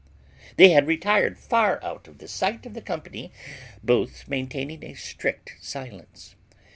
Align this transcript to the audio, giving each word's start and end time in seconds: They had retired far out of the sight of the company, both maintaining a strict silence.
They 0.57 0.69
had 0.71 0.87
retired 0.87 1.37
far 1.37 1.79
out 1.83 2.07
of 2.07 2.17
the 2.17 2.27
sight 2.27 2.65
of 2.65 2.73
the 2.73 2.81
company, 2.81 3.31
both 3.83 4.27
maintaining 4.27 4.83
a 4.83 4.95
strict 4.95 5.53
silence. 5.61 6.33